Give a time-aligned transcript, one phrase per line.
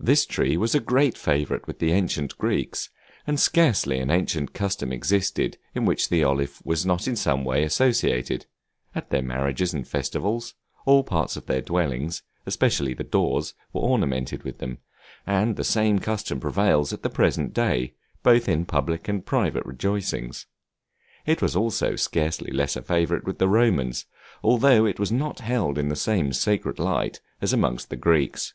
[0.00, 2.90] This tree was a great favorite with the ancient Greeks,
[3.28, 7.62] and scarcely an ancient custom existed in which the olive was not in some way
[7.62, 8.46] associated:
[8.92, 10.54] at their marriages and festivals,
[10.84, 14.78] all parts of their dwellings, especially the doors, were ornamented with them,
[15.28, 17.94] and the same custom prevails at the present day,
[18.24, 20.46] both in public and private rejoicings.
[21.24, 24.06] It was also scarcely less a favorite with the Romans,
[24.42, 28.54] although it was not held in the same sacred light as amongst the Greeks.